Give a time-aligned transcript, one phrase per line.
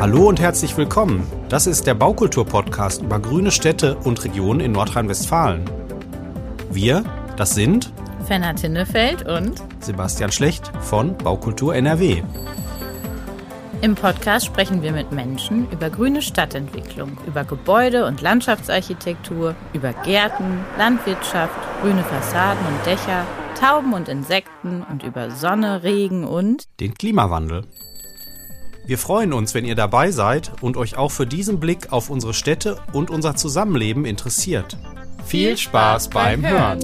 [0.00, 1.30] Hallo und herzlich willkommen.
[1.50, 5.62] Das ist der Baukultur-Podcast über grüne Städte und Regionen in Nordrhein-Westfalen.
[6.70, 7.04] Wir,
[7.36, 7.92] das sind
[8.26, 12.22] Fenner Tinnefeld und Sebastian Schlecht von Baukultur NRW.
[13.82, 20.60] Im Podcast sprechen wir mit Menschen über grüne Stadtentwicklung, über Gebäude- und Landschaftsarchitektur, über Gärten,
[20.78, 23.26] Landwirtschaft, grüne Fassaden und Dächer,
[23.60, 27.66] Tauben und Insekten und über Sonne, Regen und den Klimawandel.
[28.90, 32.34] Wir freuen uns, wenn ihr dabei seid und euch auch für diesen Blick auf unsere
[32.34, 34.76] Städte und unser Zusammenleben interessiert.
[35.24, 36.80] Viel Spaß beim Hören!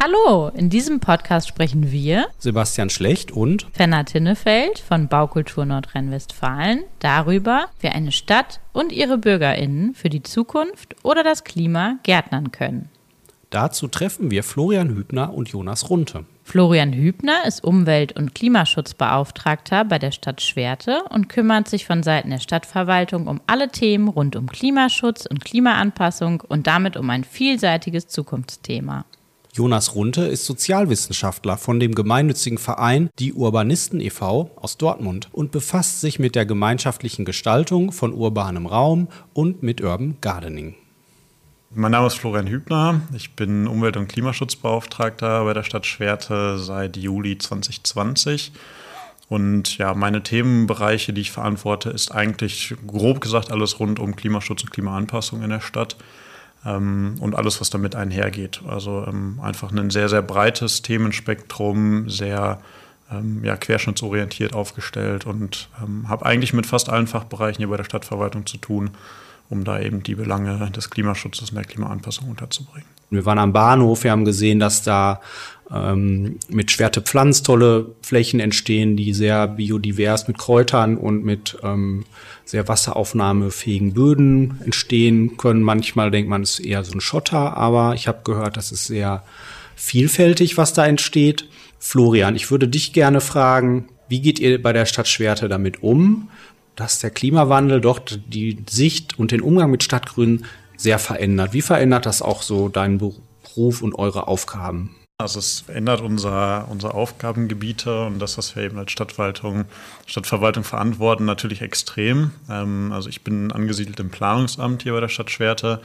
[0.00, 7.66] Hallo, in diesem Podcast sprechen wir, Sebastian Schlecht und Fenner Tinnefeld von Baukultur Nordrhein-Westfalen, darüber,
[7.78, 12.88] wie eine Stadt und ihre BürgerInnen für die Zukunft oder das Klima gärtnern können.
[13.50, 16.24] Dazu treffen wir Florian Hübner und Jonas Runte.
[16.44, 22.30] Florian Hübner ist Umwelt- und Klimaschutzbeauftragter bei der Stadt Schwerte und kümmert sich von Seiten
[22.30, 28.06] der Stadtverwaltung um alle Themen rund um Klimaschutz und Klimaanpassung und damit um ein vielseitiges
[28.08, 29.06] Zukunftsthema.
[29.54, 34.50] Jonas Runte ist Sozialwissenschaftler von dem gemeinnützigen Verein Die Urbanisten e.V.
[34.56, 40.18] aus Dortmund und befasst sich mit der gemeinschaftlichen Gestaltung von urbanem Raum und mit Urban
[40.20, 40.74] Gardening.
[41.76, 43.00] Mein Name ist Florian Hübner.
[43.16, 48.52] Ich bin Umwelt- und Klimaschutzbeauftragter bei der Stadt Schwerte seit Juli 2020.
[49.28, 54.62] Und ja, meine Themenbereiche, die ich verantworte, ist eigentlich grob gesagt alles rund um Klimaschutz
[54.62, 55.96] und Klimaanpassung in der Stadt
[56.64, 58.62] ähm, und alles, was damit einhergeht.
[58.68, 62.60] Also ähm, einfach ein sehr, sehr breites Themenspektrum, sehr
[63.10, 67.84] ähm, ja, querschnittsorientiert aufgestellt und ähm, habe eigentlich mit fast allen Fachbereichen hier bei der
[67.84, 68.90] Stadtverwaltung zu tun,
[69.50, 72.88] um da eben die Belange des Klimaschutzes und der Klimaanpassung unterzubringen.
[73.10, 75.20] Wir waren am Bahnhof, wir haben gesehen, dass da
[75.72, 82.04] ähm, mit Schwerte Pflanz tolle Flächen entstehen, die sehr biodivers mit Kräutern und mit ähm,
[82.44, 85.62] sehr wasseraufnahmefähigen Böden entstehen können.
[85.62, 88.86] Manchmal denkt man, es ist eher so ein Schotter, aber ich habe gehört, das ist
[88.86, 89.22] sehr
[89.76, 91.48] vielfältig, was da entsteht.
[91.78, 96.28] Florian, ich würde dich gerne fragen, wie geht ihr bei der Stadt Schwerte damit um,
[96.76, 100.44] dass der Klimawandel doch die Sicht und den Umgang mit Stadtgrün
[100.76, 101.52] sehr verändert?
[101.52, 104.94] Wie verändert das auch so deinen Beruf und eure Aufgaben?
[105.16, 109.66] Also es verändert unser, unsere Aufgabengebiete und das, was wir eben als Stadtverwaltung,
[110.06, 112.32] Stadtverwaltung verantworten, natürlich extrem.
[112.50, 115.80] Ähm, also ich bin angesiedelt im Planungsamt hier bei der Stadt Schwerte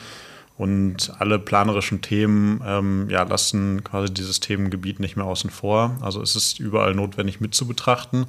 [0.57, 5.95] und alle planerischen Themen ähm, ja, lassen quasi dieses Themengebiet nicht mehr außen vor.
[6.01, 8.25] Also es ist überall notwendig mit zu betrachten.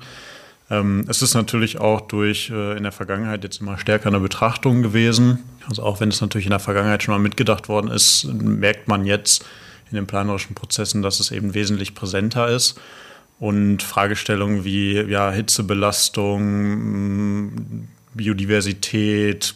[0.70, 4.82] Ähm, es ist natürlich auch durch äh, in der Vergangenheit jetzt immer stärker eine Betrachtung
[4.82, 5.40] gewesen.
[5.68, 9.04] Also auch wenn es natürlich in der Vergangenheit schon mal mitgedacht worden ist, merkt man
[9.04, 9.44] jetzt,
[9.90, 12.80] in den planerischen Prozessen, dass es eben wesentlich präsenter ist.
[13.38, 19.54] Und Fragestellungen wie ja, Hitzebelastung, Biodiversität,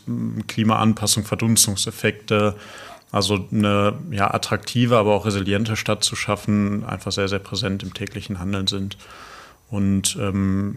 [0.49, 2.57] Klimaanpassung, Verdunstungseffekte,
[3.13, 7.93] also eine ja, attraktive, aber auch resiliente Stadt zu schaffen, einfach sehr, sehr präsent im
[7.95, 8.97] täglichen Handeln sind.
[9.75, 10.77] Und ähm,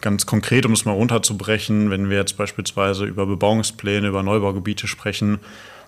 [0.00, 5.38] ganz konkret, um es mal runterzubrechen, wenn wir jetzt beispielsweise über Bebauungspläne, über Neubaugebiete sprechen,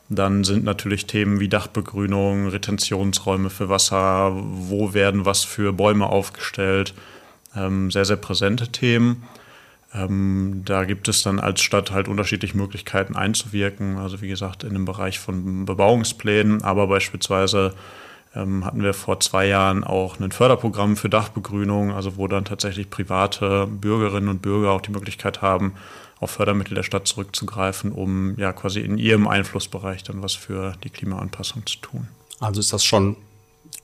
[0.09, 6.95] dann sind natürlich Themen wie Dachbegrünung, Retentionsräume für Wasser, wo werden was für Bäume aufgestellt,
[7.57, 9.25] ähm, sehr, sehr präsente Themen.
[9.93, 13.99] Ähm, da gibt es dann als Stadt halt unterschiedliche Möglichkeiten einzuwirken.
[13.99, 17.75] Also wie gesagt, in dem Bereich von Bebauungsplänen, aber beispielsweise
[18.37, 23.67] hatten wir vor zwei Jahren auch ein Förderprogramm für Dachbegrünung, also wo dann tatsächlich private
[23.67, 25.75] Bürgerinnen und Bürger auch die Möglichkeit haben,
[26.21, 30.91] auf Fördermittel der Stadt zurückzugreifen, um ja quasi in ihrem Einflussbereich dann was für die
[30.91, 32.09] Klimaanpassung zu tun.
[32.41, 33.17] Also ist das schon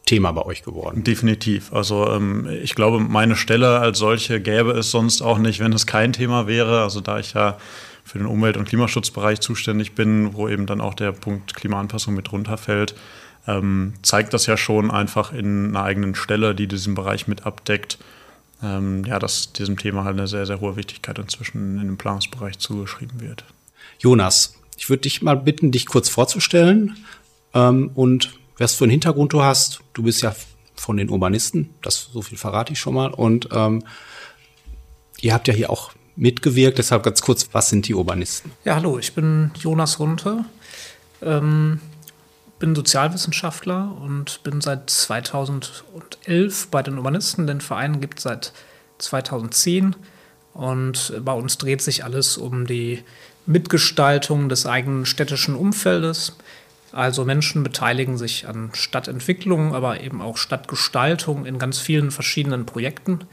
[0.06, 1.04] Thema bei euch geworden?
[1.04, 1.72] Definitiv.
[1.72, 5.86] Also ähm, ich glaube, meine Stelle als solche gäbe es sonst auch nicht, wenn es
[5.86, 6.82] kein Thema wäre.
[6.82, 7.56] Also da ich ja
[8.04, 12.32] für den Umwelt- und Klimaschutzbereich zuständig bin, wo eben dann auch der Punkt Klimaanpassung mit
[12.32, 12.94] runterfällt,
[13.46, 17.98] ähm, zeigt das ja schon einfach in einer eigenen Stelle, die diesen Bereich mit abdeckt,
[18.62, 22.58] ähm, ja, dass diesem Thema halt eine sehr, sehr hohe Wichtigkeit inzwischen in dem Planungsbereich
[22.58, 23.44] zugeschrieben wird.
[23.98, 26.96] Jonas, ich würde dich mal bitten, dich kurz vorzustellen
[27.54, 29.80] ähm, und was für einen Hintergrund du hast.
[29.92, 30.34] Du bist ja
[30.76, 33.12] von den Urbanisten, das so viel verrate ich schon mal.
[33.12, 33.82] Und ähm,
[35.20, 38.52] ihr habt ja hier auch mitgewirkt, deshalb ganz kurz, was sind die Urbanisten?
[38.64, 40.44] Ja, hallo, ich bin Jonas Runte,
[41.22, 41.80] ähm,
[42.62, 47.48] bin Sozialwissenschaftler und bin seit 2011 bei den Urbanisten.
[47.48, 48.52] Den Verein gibt es seit
[48.98, 49.96] 2010
[50.54, 53.02] und bei uns dreht sich alles um die
[53.46, 56.36] Mitgestaltung des eigenen städtischen Umfeldes.
[56.92, 63.24] Also Menschen beteiligen sich an Stadtentwicklung, aber eben auch Stadtgestaltung in ganz vielen verschiedenen Projekten.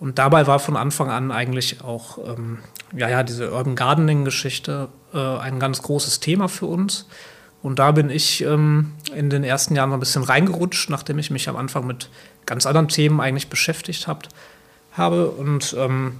[0.00, 2.58] Und dabei war von Anfang an eigentlich auch ähm,
[2.96, 7.06] ja, ja, diese Urban Gardening-Geschichte äh, ein ganz großes Thema für uns.
[7.62, 11.30] Und da bin ich ähm, in den ersten Jahren noch ein bisschen reingerutscht, nachdem ich
[11.30, 12.10] mich am Anfang mit
[12.44, 14.28] ganz anderen Themen eigentlich beschäftigt hab,
[14.92, 15.30] habe.
[15.30, 16.18] Und ähm,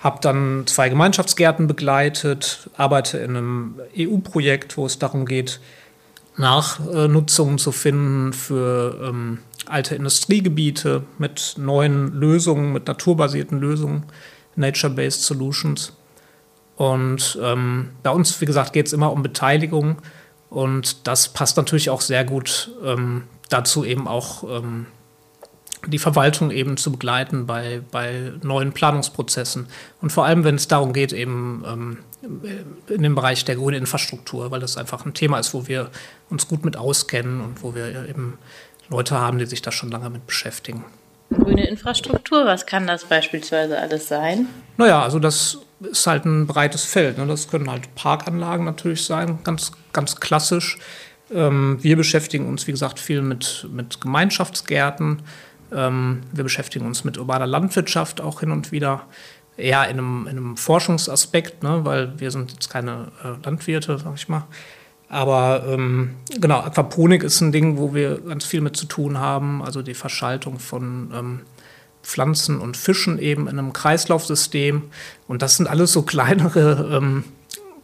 [0.00, 5.60] habe dann zwei Gemeinschaftsgärten begleitet, arbeite in einem EU-Projekt, wo es darum geht,
[6.36, 14.04] Nachnutzungen zu finden für ähm, alte Industriegebiete mit neuen Lösungen, mit naturbasierten Lösungen,
[14.56, 15.94] Nature-Based Solutions.
[16.76, 19.98] Und ähm, bei uns, wie gesagt, geht es immer um Beteiligung
[20.54, 24.86] und das passt natürlich auch sehr gut ähm, dazu, eben auch ähm,
[25.88, 29.66] die Verwaltung eben zu begleiten bei, bei neuen Planungsprozessen.
[30.00, 31.98] Und vor allem, wenn es darum geht, eben ähm,
[32.88, 35.90] in dem Bereich der grünen Infrastruktur, weil das einfach ein Thema ist, wo wir
[36.30, 38.38] uns gut mit auskennen und wo wir eben
[38.88, 40.84] Leute haben, die sich da schon lange mit beschäftigen.
[41.30, 44.46] Grüne Infrastruktur, was kann das beispielsweise alles sein?
[44.76, 47.18] Naja, also das ist halt ein breites Feld.
[47.18, 47.26] Ne?
[47.26, 50.78] Das können halt Parkanlagen natürlich sein, ganz, ganz klassisch.
[51.32, 55.22] Ähm, wir beschäftigen uns, wie gesagt, viel mit, mit Gemeinschaftsgärten.
[55.72, 59.06] Ähm, wir beschäftigen uns mit urbaner Landwirtschaft auch hin und wieder.
[59.56, 61.84] Eher in einem, in einem Forschungsaspekt, ne?
[61.84, 64.46] weil wir sind jetzt keine äh, Landwirte, sag ich mal.
[65.08, 69.62] Aber ähm, genau, Aquaponik ist ein Ding, wo wir ganz viel mit zu tun haben.
[69.62, 71.40] Also die Verschaltung von ähm,
[72.02, 74.82] Pflanzen und Fischen eben in einem Kreislaufsystem.
[75.26, 77.24] Und das sind alles so kleinere, ähm,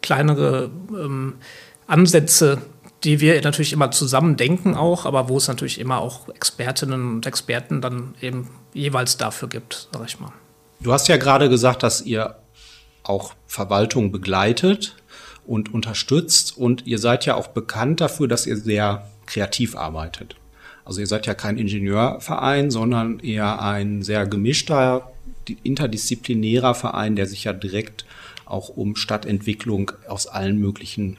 [0.03, 1.35] kleinere ähm,
[1.87, 2.59] Ansätze,
[3.05, 7.27] die wir natürlich immer zusammen denken auch, aber wo es natürlich immer auch Expertinnen und
[7.27, 10.33] Experten dann eben jeweils dafür gibt, sag ich mal.
[10.81, 12.37] Du hast ja gerade gesagt, dass ihr
[13.03, 14.97] auch Verwaltung begleitet
[15.47, 20.37] und unterstützt und ihr seid ja auch bekannt dafür, dass ihr sehr kreativ arbeitet.
[20.85, 25.13] Also ihr seid ja kein Ingenieurverein, sondern eher ein sehr gemischter,
[25.63, 28.05] interdisziplinärer Verein, der sich ja direkt
[28.45, 31.17] auch um Stadtentwicklung aus allen möglichen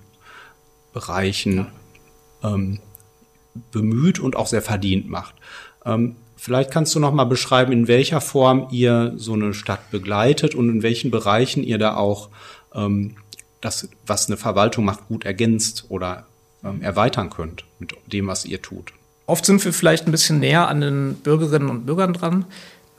[0.93, 1.67] Bereichen
[2.43, 2.79] ähm,
[3.71, 5.35] bemüht und auch sehr verdient macht.
[5.85, 10.55] Ähm, vielleicht kannst du noch mal beschreiben, in welcher Form ihr so eine Stadt begleitet
[10.55, 12.29] und in welchen Bereichen ihr da auch
[12.73, 13.15] ähm,
[13.61, 16.25] das, was eine Verwaltung macht, gut ergänzt oder
[16.63, 18.93] ähm, erweitern könnt mit dem, was ihr tut.
[19.27, 22.45] Oft sind wir vielleicht ein bisschen näher an den Bürgerinnen und Bürgern dran.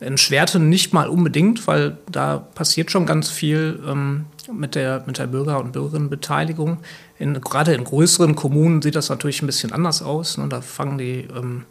[0.00, 5.19] In Schwerte nicht mal unbedingt, weil da passiert schon ganz viel ähm, mit, der, mit
[5.19, 6.79] der Bürger- und Bürgerinnenbeteiligung.
[7.19, 10.38] In, gerade in größeren Kommunen sieht das natürlich ein bisschen anders aus.
[10.38, 10.49] Ne?
[10.49, 11.64] Da fangen die ähm,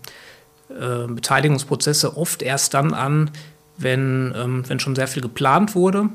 [0.70, 3.32] äh, Beteiligungsprozesse oft erst dann an,
[3.78, 6.10] wenn, ähm, wenn schon sehr viel geplant wurde.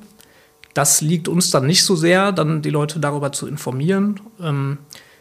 [0.77, 4.21] Das liegt uns dann nicht so sehr, dann die Leute darüber zu informieren.
[4.43, 4.77] Ähm,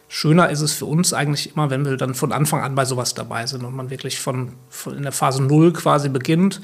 [0.09, 3.13] Schöner ist es für uns eigentlich immer, wenn wir dann von Anfang an bei sowas
[3.13, 6.59] dabei sind und man wirklich von, von in der Phase Null quasi beginnt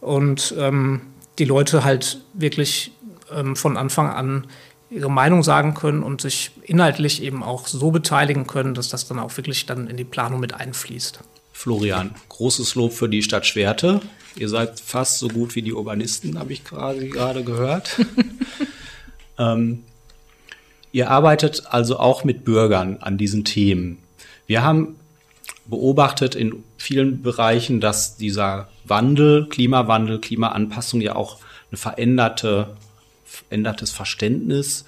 [0.00, 1.02] und ähm,
[1.38, 2.92] die Leute halt wirklich
[3.30, 4.46] ähm, von Anfang an
[4.88, 9.18] ihre Meinung sagen können und sich inhaltlich eben auch so beteiligen können, dass das dann
[9.18, 11.20] auch wirklich dann in die Planung mit einfließt.
[11.60, 14.00] Florian, großes Lob für die Stadt Schwerte.
[14.34, 18.00] Ihr seid fast so gut wie die Urbanisten, habe ich quasi gerade gehört.
[19.38, 19.84] ähm,
[20.92, 23.98] Ihr arbeitet also auch mit Bürgern an diesen Themen.
[24.46, 24.96] Wir haben
[25.66, 32.74] beobachtet in vielen Bereichen, dass dieser Wandel, Klimawandel, Klimaanpassung ja auch eine veränderte,
[33.24, 34.86] verändertes Verständnis,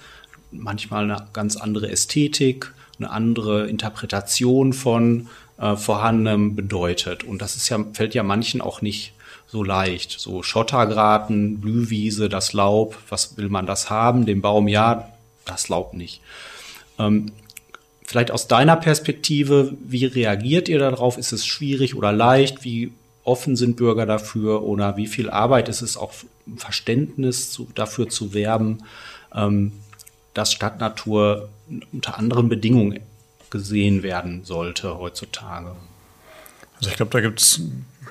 [0.51, 7.23] manchmal eine ganz andere Ästhetik, eine andere Interpretation von äh, Vorhandenem bedeutet.
[7.23, 9.13] Und das ist ja, fällt ja manchen auch nicht
[9.47, 10.19] so leicht.
[10.19, 14.25] So Schottergraten, Blühwiese, das Laub, was will man das haben?
[14.25, 15.09] Den Baum, ja,
[15.45, 16.21] das Laub nicht.
[16.97, 17.31] Ähm,
[18.05, 21.17] vielleicht aus deiner Perspektive, wie reagiert ihr darauf?
[21.17, 22.63] Ist es schwierig oder leicht?
[22.63, 22.91] Wie
[23.23, 26.13] offen sind Bürger dafür oder wie viel Arbeit ist es auch
[26.57, 28.83] Verständnis zu, dafür zu werben,
[29.33, 29.71] ähm,
[30.33, 31.49] dass Stadtnatur
[31.91, 32.99] unter anderen Bedingungen
[33.53, 35.75] gesehen werden sollte heutzutage?
[36.77, 37.61] Also ich glaube, da gibt es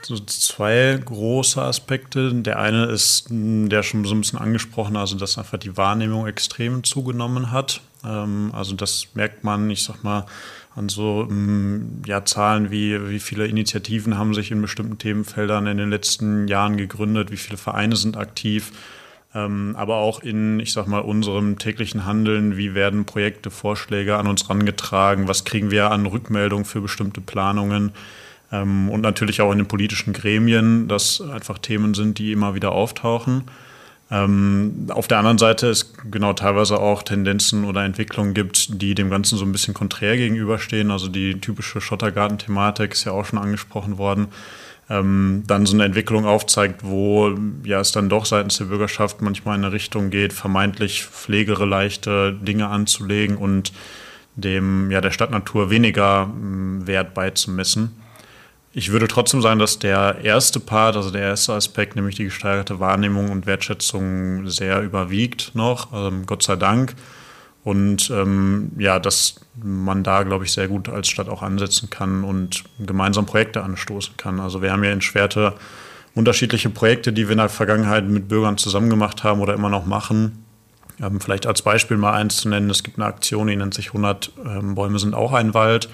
[0.02, 2.32] so zwei große Aspekte.
[2.32, 6.84] Der eine ist, der schon so ein bisschen angesprochen, also dass einfach die Wahrnehmung extrem
[6.84, 7.82] zugenommen hat.
[8.04, 10.26] Ähm, also das merkt man, ich sag mal,
[10.74, 15.76] an so mm, ja, Zahlen wie, wie viele Initiativen haben sich in bestimmten Themenfeldern in
[15.76, 18.72] den letzten Jahren gegründet, wie viele Vereine sind aktiv,
[19.34, 24.48] aber auch in, ich sag mal, unserem täglichen Handeln, wie werden Projekte, Vorschläge an uns
[24.48, 27.92] rangetragen, was kriegen wir an Rückmeldungen für bestimmte Planungen.
[28.52, 32.72] Ähm, und natürlich auch in den politischen Gremien, dass einfach Themen sind, die immer wieder
[32.72, 33.44] auftauchen.
[34.10, 39.08] Ähm, auf der anderen Seite es genau teilweise auch Tendenzen oder Entwicklungen gibt, die dem
[39.08, 40.90] Ganzen so ein bisschen konträr gegenüberstehen.
[40.90, 44.28] Also die typische Schottergarten-Thematik ist ja auch schon angesprochen worden.
[44.92, 47.34] Ähm, dann so eine Entwicklung aufzeigt, wo
[47.64, 52.34] ja es dann doch seitens der Bürgerschaft manchmal in eine Richtung geht, vermeintlich pflegere leichte
[52.34, 53.72] Dinge anzulegen und
[54.36, 57.96] dem ja der Stadtnatur weniger mh, Wert beizumessen.
[58.74, 62.80] Ich würde trotzdem sagen, dass der erste Part, also der erste Aspekt, nämlich die gesteigerte
[62.80, 66.94] Wahrnehmung und Wertschätzung sehr überwiegt noch, ähm, Gott sei Dank.
[67.64, 72.24] Und ähm, ja, dass man da, glaube ich, sehr gut als Stadt auch ansetzen kann
[72.24, 74.40] und gemeinsam Projekte anstoßen kann.
[74.40, 75.54] Also wir haben ja in Schwerte
[76.14, 79.86] unterschiedliche Projekte, die wir in der Vergangenheit mit Bürgern zusammen gemacht haben oder immer noch
[79.86, 80.44] machen.
[81.00, 83.88] Ähm, vielleicht als Beispiel mal eins zu nennen, es gibt eine Aktion, die nennt sich
[83.88, 85.88] 100 ähm, Bäume sind auch ein Wald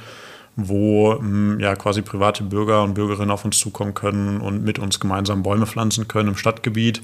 [0.60, 4.98] wo ähm, ja quasi private Bürger und Bürgerinnen auf uns zukommen können und mit uns
[4.98, 7.00] gemeinsam Bäume pflanzen können im Stadtgebiet,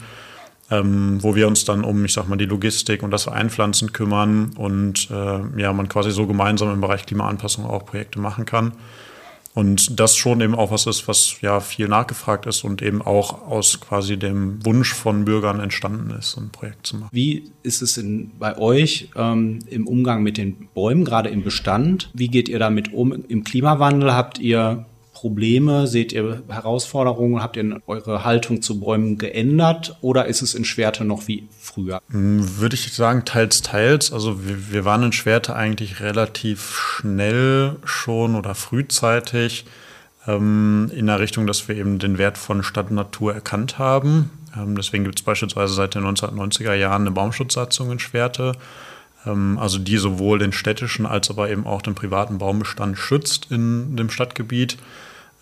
[0.71, 4.51] ähm, wo wir uns dann um, ich sag mal, die Logistik und das Einpflanzen kümmern
[4.57, 8.73] und äh, ja, man quasi so gemeinsam im Bereich Klimaanpassung auch Projekte machen kann.
[9.55, 13.47] Und das schon eben auch was ist, was ja viel nachgefragt ist und eben auch
[13.47, 17.11] aus quasi dem Wunsch von Bürgern entstanden ist, so ein Projekt zu machen.
[17.13, 22.11] Wie ist es in, bei euch ähm, im Umgang mit den Bäumen, gerade im Bestand?
[22.15, 23.13] Wie geht ihr damit um?
[23.29, 24.87] Im Klimawandel habt ihr
[25.25, 25.87] Probleme?
[25.87, 27.43] Seht ihr Herausforderungen?
[27.43, 32.03] Habt ihr eure Haltung zu Bäumen geändert oder ist es in Schwerte noch wie früher?
[32.11, 34.13] Hm, würde ich sagen, teils, teils.
[34.13, 39.65] Also wir, wir waren in Schwerte eigentlich relativ schnell schon oder frühzeitig
[40.27, 44.29] ähm, in der Richtung, dass wir eben den Wert von Stadt und Natur erkannt haben.
[44.55, 48.53] Ähm, deswegen gibt es beispielsweise seit den 1990er Jahren eine Baumschutzsatzung in Schwerte
[49.27, 53.97] ähm, also die sowohl den städtischen als aber eben auch den privaten Baumbestand schützt in
[53.97, 54.77] dem Stadtgebiet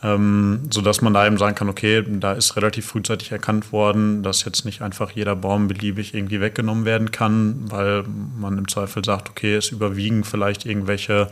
[0.02, 4.44] ähm, sodass man da eben sagen kann, okay, da ist relativ frühzeitig erkannt worden, dass
[4.44, 8.04] jetzt nicht einfach jeder Baum beliebig irgendwie weggenommen werden kann, weil
[8.38, 11.30] man im Zweifel sagt, okay, es überwiegen vielleicht irgendwelche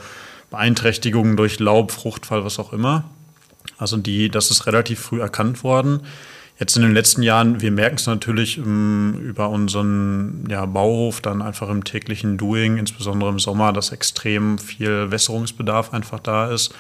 [0.50, 3.04] Beeinträchtigungen durch Laub, Fruchtfall, was auch immer.
[3.76, 6.00] Also die, das ist relativ früh erkannt worden.
[6.60, 11.22] Jetzt in den letzten Jahren, wir merken es natürlich um, ähm, über unseren ja, Bauhof
[11.22, 16.72] dann einfach im täglichen Doing, insbesondere im Sommer, dass extrem viel Wässerungsbedarf einfach da ist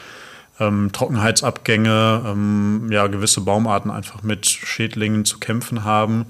[0.60, 6.26] ähm, Trockenheitsabgänge, ähm, ja, gewisse Baumarten einfach mit Schädlingen zu kämpfen haben.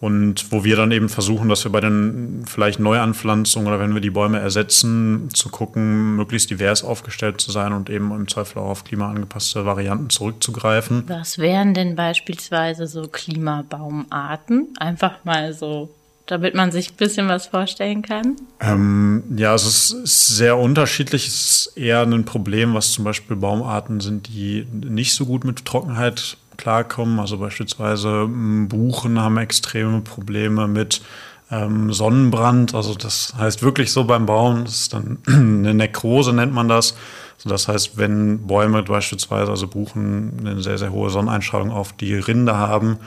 [0.00, 4.00] Und wo wir dann eben versuchen, dass wir bei den vielleicht Neuanpflanzungen oder wenn wir
[4.00, 8.70] die Bäume ersetzen, zu gucken, möglichst divers aufgestellt zu sein und eben im Zweifel auch
[8.70, 11.04] auf klimaangepasste Varianten zurückzugreifen.
[11.06, 14.68] Was wären denn beispielsweise so Klimabaumarten?
[14.78, 15.90] Einfach mal so
[16.30, 18.36] damit man sich ein bisschen was vorstellen kann?
[18.60, 21.26] Ähm, ja, es ist sehr unterschiedlich.
[21.26, 25.64] Es ist eher ein Problem, was zum Beispiel Baumarten sind, die nicht so gut mit
[25.64, 27.18] Trockenheit klarkommen.
[27.18, 31.02] Also beispielsweise hm, Buchen haben extreme Probleme mit
[31.50, 32.74] ähm, Sonnenbrand.
[32.74, 36.94] Also das heißt wirklich so beim Bauen, das ist dann eine Nekrose nennt man das.
[37.38, 42.14] Also das heißt, wenn Bäume beispielsweise, also Buchen, eine sehr, sehr hohe Sonneneinstrahlung auf die
[42.14, 42.98] Rinde haben,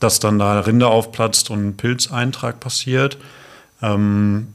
[0.00, 3.18] dass dann da Rinde aufplatzt und ein Pilzeintrag passiert.
[3.82, 4.48] Ähm,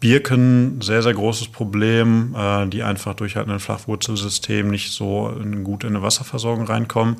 [0.00, 5.64] Birken, sehr, sehr großes Problem, äh, die einfach durch halt ein Flachwurzelsystem nicht so in,
[5.64, 7.16] gut in eine Wasserversorgung reinkommen.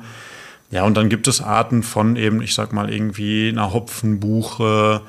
[0.71, 5.01] Ja, und dann gibt es Arten von eben, ich sag mal, irgendwie einer Hopfenbuche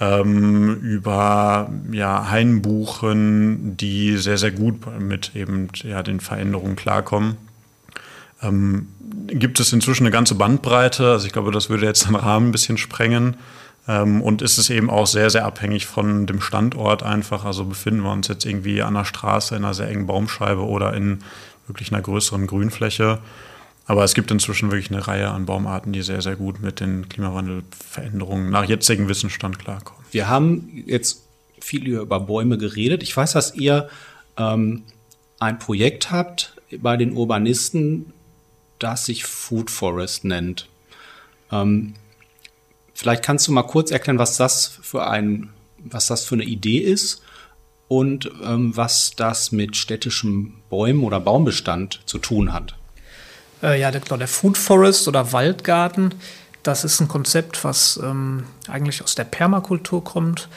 [0.00, 7.36] ähm, über ja, Hainbuchen, die sehr, sehr gut mit eben ja, den Veränderungen klarkommen.
[8.42, 8.88] Ähm,
[9.26, 11.10] gibt es inzwischen eine ganze Bandbreite.
[11.10, 13.36] Also ich glaube, das würde jetzt den Rahmen ein bisschen sprengen.
[13.86, 17.44] Ähm, und ist es eben auch sehr, sehr abhängig von dem Standort einfach.
[17.44, 20.94] Also befinden wir uns jetzt irgendwie an der Straße in einer sehr engen Baumscheibe oder
[20.94, 21.20] in
[21.66, 23.18] wirklich einer größeren Grünfläche.
[23.86, 27.08] Aber es gibt inzwischen wirklich eine Reihe an Baumarten, die sehr, sehr gut mit den
[27.08, 30.04] Klimawandelveränderungen nach jetzigem Wissensstand klarkommen.
[30.10, 31.24] Wir haben jetzt
[31.58, 33.02] viel über Bäume geredet.
[33.02, 33.88] Ich weiß, dass ihr
[34.36, 34.82] ähm,
[35.40, 38.12] ein Projekt habt bei den Urbanisten,
[38.78, 40.68] das sich Food Forest nennt.
[41.50, 41.94] Ähm,
[42.94, 46.78] vielleicht kannst du mal kurz erklären, was das für ein, was das für eine Idee
[46.78, 47.22] ist
[47.88, 52.74] und ähm, was das mit städtischem Bäumen oder Baumbestand zu tun hat.
[53.62, 56.14] Äh, ja, der, der Food Forest oder Waldgarten,
[56.62, 60.48] das ist ein Konzept, was ähm, eigentlich aus der Permakultur kommt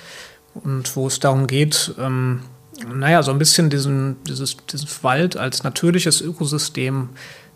[0.53, 2.41] und wo es darum geht, ähm,
[2.87, 7.09] naja, so ein bisschen diesen, dieses, diesen Wald als natürliches Ökosystem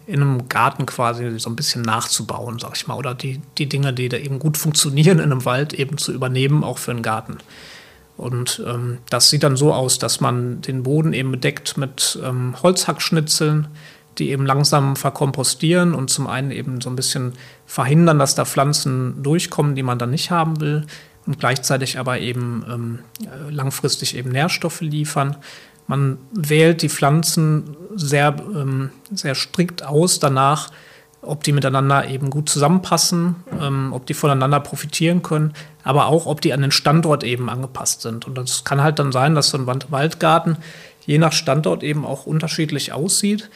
[0.08, 3.94] in einem Garten quasi so ein bisschen nachzubauen, sag ich mal, oder die, die Dinge,
[3.94, 7.38] die da eben gut funktionieren in einem Wald, eben zu übernehmen, auch für einen Garten.
[8.18, 12.56] Und ähm, das sieht dann so aus, dass man den Boden eben bedeckt mit ähm,
[12.62, 13.68] Holzhackschnitzeln,
[14.18, 17.34] die eben langsam verkompostieren und zum einen eben so ein bisschen
[17.66, 20.86] verhindern, dass da Pflanzen durchkommen, die man dann nicht haben will,
[21.26, 23.00] und gleichzeitig aber eben ähm,
[23.50, 25.38] langfristig eben Nährstoffe liefern.
[25.88, 30.72] Man wählt die Pflanzen sehr, ähm, sehr strikt aus danach,
[31.22, 36.42] ob die miteinander eben gut zusammenpassen, ähm, ob die voneinander profitieren können, aber auch, ob
[36.42, 38.26] die an den Standort eben angepasst sind.
[38.26, 40.58] Und das kann halt dann sein, dass so ein Waldgarten
[41.06, 43.50] je nach Standort eben auch unterschiedlich aussieht.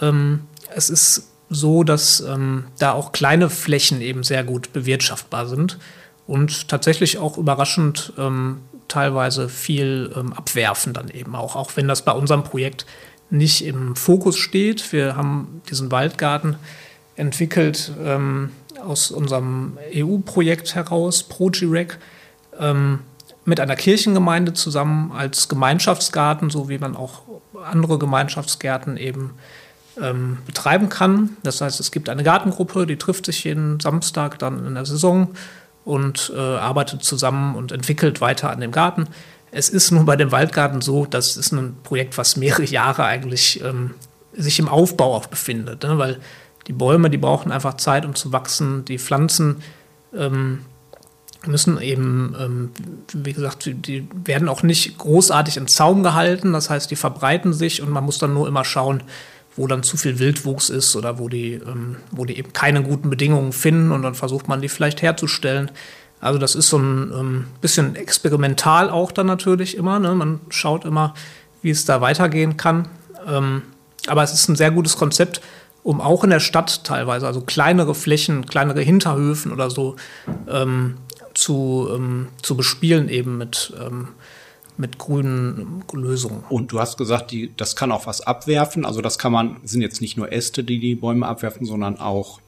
[0.00, 0.40] Ähm,
[0.74, 5.78] es ist so, dass ähm, da auch kleine Flächen eben sehr gut bewirtschaftbar sind
[6.26, 8.62] und tatsächlich auch überraschend ähm,
[8.92, 12.84] teilweise viel ähm, abwerfen dann eben auch, auch wenn das bei unserem Projekt
[13.30, 14.92] nicht im Fokus steht.
[14.92, 16.56] Wir haben diesen Waldgarten
[17.16, 18.50] entwickelt ähm,
[18.86, 21.98] aus unserem EU-Projekt heraus, ProGirec,
[22.58, 23.00] ähm,
[23.44, 27.22] mit einer Kirchengemeinde zusammen als Gemeinschaftsgarten, so wie man auch
[27.64, 29.30] andere Gemeinschaftsgärten eben
[30.00, 31.36] ähm, betreiben kann.
[31.42, 35.28] Das heißt, es gibt eine Gartengruppe, die trifft sich jeden Samstag dann in der Saison
[35.84, 39.08] und äh, arbeitet zusammen und entwickelt weiter an dem Garten.
[39.50, 43.62] Es ist nun bei dem Waldgarten so, das ist ein Projekt, was mehrere Jahre eigentlich
[43.62, 43.94] ähm,
[44.32, 45.98] sich im Aufbau auch befindet, ne?
[45.98, 46.18] weil
[46.66, 48.84] die Bäume, die brauchen einfach Zeit, um zu wachsen.
[48.84, 49.62] Die Pflanzen
[50.16, 50.64] ähm,
[51.46, 52.70] müssen eben, ähm,
[53.12, 56.52] wie gesagt, die werden auch nicht großartig im Zaum gehalten.
[56.52, 59.02] Das heißt, die verbreiten sich und man muss dann nur immer schauen,
[59.56, 63.10] wo dann zu viel Wildwuchs ist oder wo die, ähm, wo die eben keine guten
[63.10, 65.70] Bedingungen finden und dann versucht man die vielleicht herzustellen.
[66.20, 69.98] Also das ist so ein ähm, bisschen experimental auch dann natürlich immer.
[69.98, 70.14] Ne?
[70.14, 71.14] Man schaut immer,
[71.62, 72.88] wie es da weitergehen kann.
[73.26, 73.62] Ähm,
[74.06, 75.40] aber es ist ein sehr gutes Konzept,
[75.82, 79.96] um auch in der Stadt teilweise, also kleinere Flächen, kleinere Hinterhöfen oder so
[80.48, 80.96] ähm,
[81.34, 84.08] zu, ähm, zu bespielen, eben mit, ähm,
[84.76, 86.44] mit grünen Lösungen.
[86.48, 88.84] Und du hast gesagt, die, das kann auch was abwerfen.
[88.84, 92.40] Also das kann man, sind jetzt nicht nur Äste, die die Bäume abwerfen, sondern auch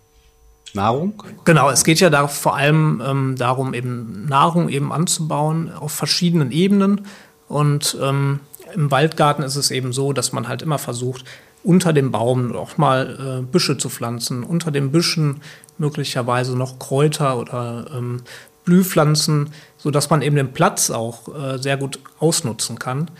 [0.75, 1.23] Nahrung?
[1.45, 6.51] Genau, es geht ja da vor allem ähm, darum, eben Nahrung eben anzubauen auf verschiedenen
[6.51, 7.07] Ebenen.
[7.49, 8.41] Und ähm,
[8.75, 11.25] im Waldgarten ist es eben so, dass man halt immer versucht,
[11.63, 15.41] unter dem Baum auch mal äh, Büsche zu pflanzen, unter den Büschen
[15.79, 18.23] möglicherweise noch Kräuter oder ähm,
[18.65, 19.51] Blühpflanzen,
[19.85, 23.11] sodass man eben den Platz auch äh, sehr gut ausnutzen kann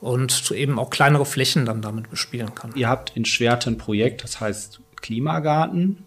[0.00, 2.72] und eben auch kleinere Flächen dann damit bespielen kann.
[2.74, 6.06] Ihr habt in Schwerte ein Projekt, das heißt Klimagarten.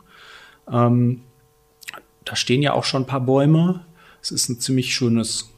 [0.72, 1.22] Ähm,
[2.26, 3.86] da stehen ja auch schon ein paar Bäume.
[4.20, 5.52] Es ist ein ziemlich schönes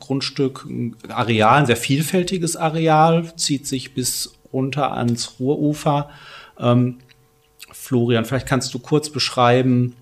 [0.00, 6.10] Grundstück, ein Areal, ein sehr vielfältiges Areal, zieht sich bis runter ans Ruhrufer.
[6.58, 6.98] Ähm,
[7.70, 9.94] Florian, vielleicht kannst du kurz beschreiben,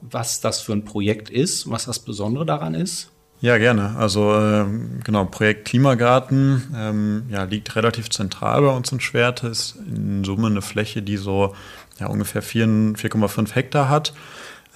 [0.00, 3.10] was das für ein Projekt ist, was das Besondere daran ist.
[3.40, 3.94] Ja, gerne.
[3.96, 9.76] Also ähm, genau, Projekt Klimagarten ähm, ja, liegt relativ zentral bei uns in Schwerte, ist
[9.76, 11.54] in Summe eine Fläche, die so
[12.00, 14.12] ja, ungefähr 4,5 Hektar hat.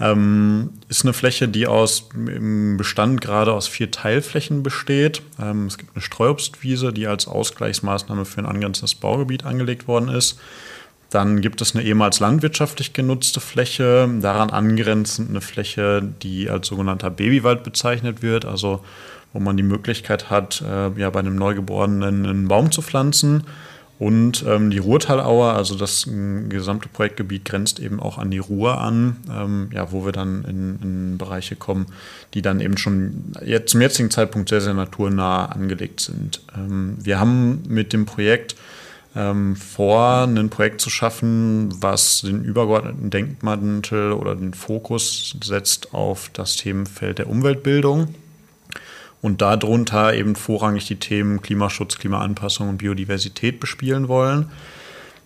[0.00, 5.22] Ähm, ist eine Fläche, die aus im Bestand gerade aus vier Teilflächen besteht.
[5.40, 10.40] Ähm, es gibt eine Streuobstwiese, die als Ausgleichsmaßnahme für ein angrenzendes Baugebiet angelegt worden ist.
[11.12, 17.10] Dann gibt es eine ehemals landwirtschaftlich genutzte Fläche, daran angrenzend eine Fläche, die als sogenannter
[17.10, 18.82] Babywald bezeichnet wird, also
[19.34, 23.44] wo man die Möglichkeit hat, äh, ja, bei einem Neugeborenen einen Baum zu pflanzen.
[23.98, 28.80] Und ähm, die Ruhrtalaue, also das äh, gesamte Projektgebiet grenzt eben auch an die Ruhr
[28.80, 31.86] an, ähm, ja, wo wir dann in, in, Bereiche kommen,
[32.32, 36.40] die dann eben schon jetzt, zum jetzigen Zeitpunkt sehr, sehr naturnah angelegt sind.
[36.56, 38.56] Ähm, wir haben mit dem Projekt
[39.14, 46.30] ähm, vor, ein Projekt zu schaffen, was den übergeordneten Denkmantel oder den Fokus setzt auf
[46.32, 48.14] das Themenfeld der Umweltbildung
[49.20, 54.50] und darunter eben vorrangig die Themen Klimaschutz, Klimaanpassung und Biodiversität bespielen wollen.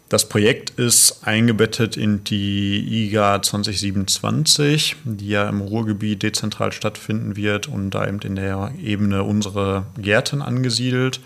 [0.08, 7.66] Das Projekt ist eingebettet in die IGA 2027, die ja im Ruhrgebiet dezentral stattfinden wird
[7.66, 11.20] und da eben in der Ebene unsere Gärten angesiedelt.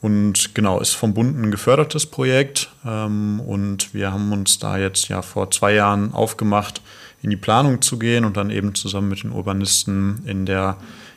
[0.00, 2.70] Und genau, ist vom Bund ein gefördertes Projekt.
[2.84, 6.82] Ähm, und wir haben uns da jetzt ja vor zwei Jahren aufgemacht,
[7.22, 10.76] in die Planung zu gehen und dann eben zusammen mit den Urbanisten in der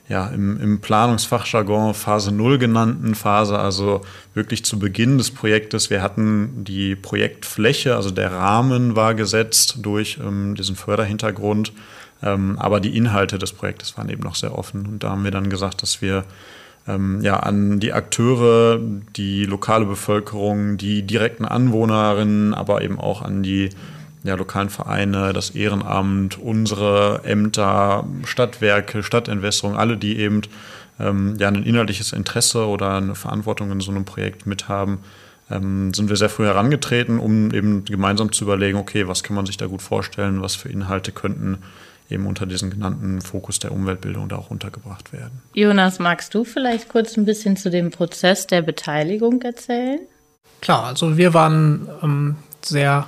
[0.09, 4.01] ja, im, im Planungsfachjargon Phase 0 genannten Phase, also
[4.33, 5.91] wirklich zu Beginn des Projektes.
[5.91, 11.73] Wir hatten die Projektfläche, also der Rahmen war gesetzt durch ähm, diesen Förderhintergrund,
[12.23, 14.87] ähm, aber die Inhalte des Projektes waren eben noch sehr offen.
[14.87, 16.25] Und da haben wir dann gesagt, dass wir
[16.87, 18.79] ähm, ja, an die Akteure,
[19.15, 23.69] die lokale Bevölkerung, die direkten Anwohnerinnen, aber eben auch an die
[24.23, 30.41] ja, lokalen Vereine, das Ehrenamt, unsere Ämter, Stadtwerke, Stadtentwässerung, alle, die eben
[30.99, 34.99] ähm, ja, ein inhaltliches Interesse oder eine Verantwortung in so einem Projekt mithaben,
[35.49, 39.45] ähm, sind wir sehr früh herangetreten, um eben gemeinsam zu überlegen, okay, was kann man
[39.45, 41.59] sich da gut vorstellen, was für Inhalte könnten
[42.09, 45.41] eben unter diesen genannten Fokus der Umweltbildung da auch untergebracht werden.
[45.53, 49.99] Jonas, magst du vielleicht kurz ein bisschen zu dem Prozess der Beteiligung erzählen?
[50.61, 53.05] Klar, also wir waren ähm, sehr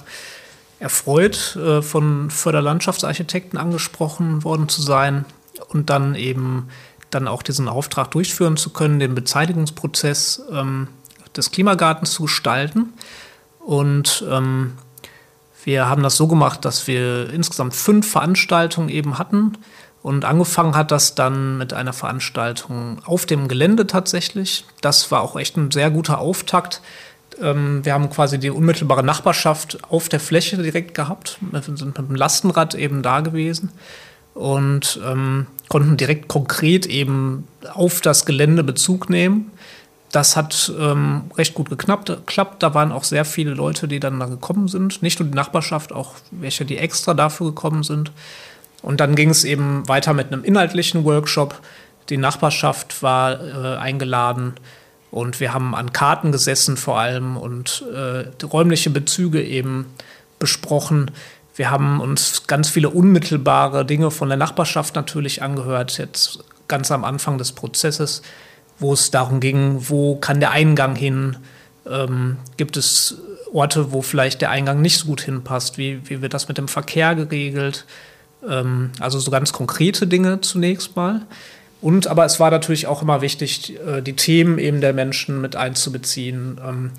[0.80, 5.26] erfreut, äh, von Förderlandschaftsarchitekten angesprochen worden zu sein
[5.70, 6.70] und dann eben
[7.10, 10.88] dann auch diesen Auftrag durchführen zu können, den Beteiligungsprozess ähm,
[11.36, 12.94] des Klimagartens zu gestalten.
[13.60, 14.74] Und ähm,
[15.64, 19.54] wir haben das so gemacht, dass wir insgesamt fünf Veranstaltungen eben hatten.
[20.04, 24.66] Und angefangen hat das dann mit einer Veranstaltung auf dem Gelände tatsächlich.
[24.82, 26.82] Das war auch echt ein sehr guter Auftakt.
[27.40, 31.38] Ähm, wir haben quasi die unmittelbare Nachbarschaft auf der Fläche direkt gehabt.
[31.42, 33.70] Wir sind mit dem Lastenrad eben da gewesen
[34.34, 39.52] und ähm, konnten direkt konkret eben auf das Gelände Bezug nehmen.
[40.12, 42.62] Das hat ähm, recht gut geklappt, geklappt.
[42.64, 45.02] Da waren auch sehr viele Leute, die dann da gekommen sind.
[45.02, 48.12] Nicht nur die Nachbarschaft, auch welche, die extra dafür gekommen sind.
[48.82, 51.60] Und dann ging es eben weiter mit einem inhaltlichen Workshop.
[52.10, 54.56] Die Nachbarschaft war äh, eingeladen
[55.12, 59.86] und wir haben an Karten gesessen vor allem und äh, räumliche Bezüge eben
[60.40, 61.12] besprochen.
[61.56, 67.04] Wir haben uns ganz viele unmittelbare Dinge von der Nachbarschaft natürlich angehört, jetzt ganz am
[67.04, 68.22] Anfang des Prozesses
[68.82, 71.38] wo es darum ging, wo kann der Eingang hin?
[71.90, 73.18] Ähm, gibt es
[73.54, 75.78] Orte, wo vielleicht der Eingang nicht so gut hinpasst?
[75.78, 77.86] Wie, wie wird das mit dem Verkehr geregelt?
[78.48, 81.22] Ähm, also so ganz konkrete Dinge zunächst mal.
[81.80, 85.56] Und aber es war natürlich auch immer wichtig, äh, die Themen eben der Menschen mit
[85.56, 86.60] einzubeziehen.
[86.66, 86.92] Ähm,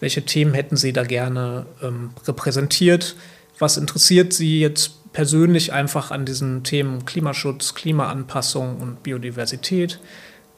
[0.00, 3.16] welche Themen hätten Sie da gerne ähm, repräsentiert?
[3.58, 9.98] Was interessiert Sie jetzt persönlich einfach an diesen Themen Klimaschutz, Klimaanpassung und Biodiversität?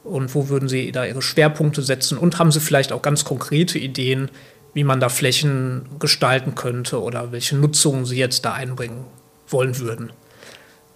[0.04, 3.78] Und wo würden Sie da Ihre Schwerpunkte setzen und haben Sie vielleicht auch ganz konkrete
[3.78, 4.30] Ideen,
[4.74, 9.04] wie man da Flächen gestalten könnte oder welche Nutzungen Sie jetzt da einbringen
[9.48, 10.12] wollen würden.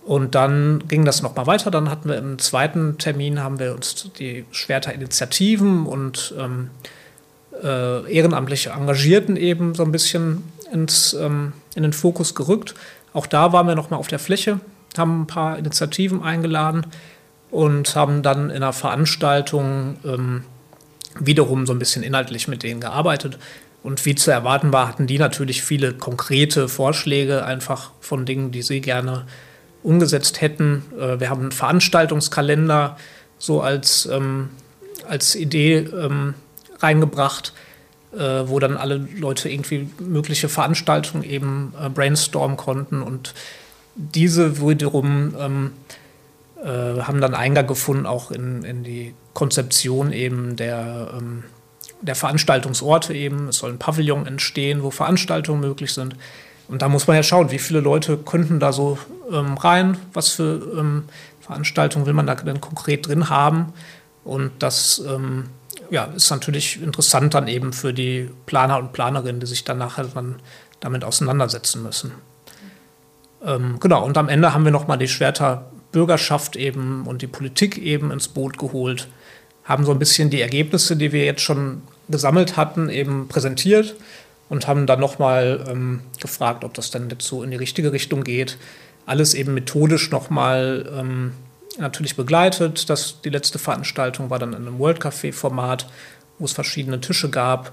[0.04, 1.70] Und dann ging das nochmal weiter.
[1.70, 6.70] Dann hatten wir im zweiten Termin haben wir uns die Schwerter Initiativen und ähm,
[7.62, 12.74] äh, ehrenamtliche Engagierten eben so ein bisschen ins, ähm, in den Fokus gerückt.
[13.12, 14.60] Auch da waren wir nochmal auf der Fläche,
[14.96, 16.86] haben ein paar Initiativen eingeladen,
[17.50, 20.44] und haben dann in einer Veranstaltung ähm,
[21.18, 23.38] wiederum so ein bisschen inhaltlich mit denen gearbeitet.
[23.82, 28.62] Und wie zu erwarten war, hatten die natürlich viele konkrete Vorschläge einfach von Dingen, die
[28.62, 29.24] sie gerne
[29.82, 30.82] umgesetzt hätten.
[30.98, 32.96] Äh, wir haben einen Veranstaltungskalender
[33.38, 34.50] so als, ähm,
[35.08, 36.34] als Idee ähm,
[36.80, 37.52] reingebracht,
[38.12, 43.34] äh, wo dann alle Leute irgendwie mögliche Veranstaltungen eben äh, brainstormen konnten und
[43.94, 46.07] diese wiederum ähm, äh,
[46.66, 51.44] haben dann Eingang gefunden auch in, in die Konzeption eben der, ähm,
[52.00, 53.48] der Veranstaltungsorte eben.
[53.48, 56.16] Es soll ein Pavillon entstehen, wo Veranstaltungen möglich sind.
[56.68, 58.98] Und da muss man ja schauen, wie viele Leute könnten da so
[59.32, 61.04] ähm, rein, was für ähm,
[61.40, 63.72] Veranstaltungen will man da denn konkret drin haben.
[64.24, 65.44] Und das ähm,
[65.90, 70.04] ja, ist natürlich interessant dann eben für die Planer und Planerinnen, die sich dann nachher
[70.04, 70.36] dann
[70.80, 72.12] damit auseinandersetzen müssen.
[73.44, 77.78] Ähm, genau, und am Ende haben wir nochmal die Schwerter Bürgerschaft eben und die Politik
[77.78, 79.08] eben ins Boot geholt,
[79.64, 83.94] haben so ein bisschen die Ergebnisse, die wir jetzt schon gesammelt hatten, eben präsentiert
[84.48, 88.24] und haben dann nochmal ähm, gefragt, ob das dann jetzt so in die richtige Richtung
[88.24, 88.56] geht.
[89.06, 91.32] Alles eben methodisch nochmal ähm,
[91.78, 92.88] natürlich begleitet.
[92.88, 95.86] Das, die letzte Veranstaltung war dann in einem World Café-Format,
[96.38, 97.72] wo es verschiedene Tische gab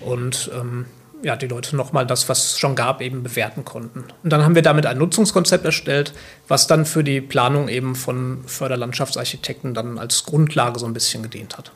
[0.00, 0.86] und ähm,
[1.22, 4.04] ja, die Leute nochmal das, was es schon gab, eben bewerten konnten.
[4.22, 6.12] Und dann haben wir damit ein Nutzungskonzept erstellt,
[6.48, 11.56] was dann für die Planung eben von Förderlandschaftsarchitekten dann als Grundlage so ein bisschen gedient
[11.56, 11.72] hat.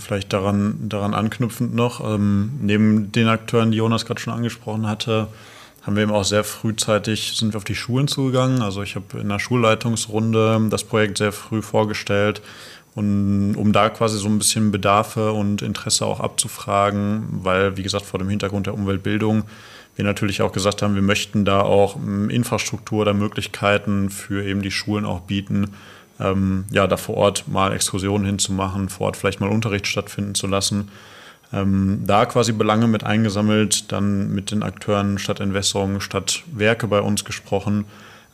[0.00, 5.28] vielleicht daran, daran anknüpfend noch, ähm, neben den Akteuren, die Jonas gerade schon angesprochen hatte,
[5.82, 8.60] haben wir eben auch sehr frühzeitig sind wir auf die Schulen zugegangen.
[8.60, 12.42] Also ich habe in der Schulleitungsrunde das Projekt sehr früh vorgestellt
[12.98, 18.04] und um da quasi so ein bisschen Bedarfe und Interesse auch abzufragen, weil, wie gesagt,
[18.04, 19.44] vor dem Hintergrund der Umweltbildung
[19.98, 24.62] wir natürlich auch gesagt haben, wir möchten da auch ähm, Infrastruktur oder Möglichkeiten für eben
[24.62, 25.72] die Schulen auch bieten,
[26.20, 30.46] ähm, ja, da vor Ort mal Exkursionen hinzumachen, vor Ort vielleicht mal Unterricht stattfinden zu
[30.46, 30.90] lassen.
[31.52, 37.84] Ähm, da quasi Belange mit eingesammelt, dann mit den Akteuren Stadtentwässerung, Stadtwerke bei uns gesprochen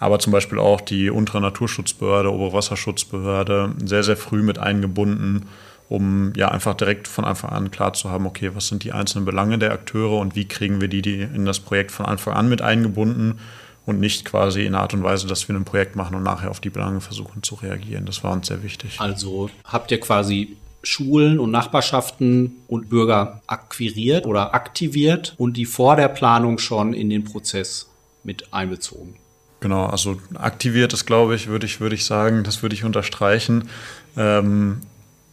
[0.05, 5.47] aber zum Beispiel auch die untere Naturschutzbehörde, Oberwasserschutzbehörde sehr, sehr früh mit eingebunden,
[5.89, 9.25] um ja einfach direkt von Anfang an klar zu haben, okay, was sind die einzelnen
[9.25, 12.51] Belange der Akteure und wie kriegen wir die, die in das Projekt von Anfang an
[12.51, 13.41] mit eingebunden
[13.87, 16.51] und nicht quasi in der Art und Weise, dass wir ein Projekt machen und nachher
[16.51, 18.05] auf die Belange versuchen zu reagieren.
[18.05, 19.01] Das war uns sehr wichtig.
[19.01, 25.97] Also habt ihr quasi Schulen und Nachbarschaften und Bürger akquiriert oder aktiviert und die vor
[25.97, 27.89] der Planung schon in den Prozess
[28.23, 29.17] mit einbezogen?
[29.65, 33.71] Genau, also aktiviert ist, glaube ich, würde ich, würde ich sagen, das würde ich unterstreichen.
[34.15, 34.83] Ähm,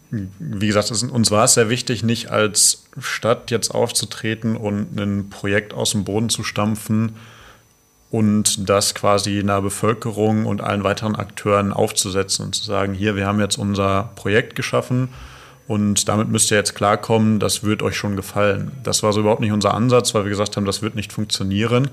[0.10, 5.30] wie gesagt, es, uns war es sehr wichtig, nicht als Stadt jetzt aufzutreten und ein
[5.30, 7.17] Projekt aus dem Boden zu stampfen,
[8.10, 13.28] und das quasi einer Bevölkerung und allen weiteren Akteuren aufzusetzen und zu sagen, hier, wir
[13.28, 15.10] haben jetzt unser Projekt geschaffen
[15.67, 18.72] und damit müsst ihr jetzt klarkommen, das wird euch schon gefallen.
[18.84, 21.89] Das war so überhaupt nicht unser Ansatz, weil wir gesagt haben, das wird nicht funktionieren.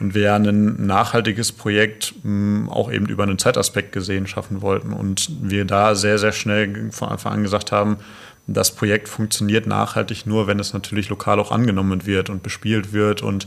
[0.00, 4.94] Und wir ein nachhaltiges Projekt mh, auch eben über einen Zeitaspekt gesehen schaffen wollten.
[4.94, 7.98] Und wir da sehr, sehr schnell von Anfang an gesagt haben,
[8.46, 13.22] das Projekt funktioniert nachhaltig nur, wenn es natürlich lokal auch angenommen wird und bespielt wird
[13.22, 13.46] und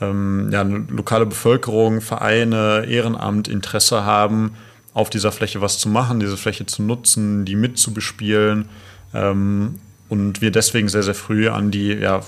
[0.00, 4.52] ähm, ja, lokale Bevölkerung, Vereine, Ehrenamt Interesse haben,
[4.94, 8.68] auf dieser Fläche was zu machen, diese Fläche zu nutzen, die mitzubespielen.
[9.12, 9.74] Ähm,
[10.08, 12.20] und wir deswegen sehr, sehr früh an die ja,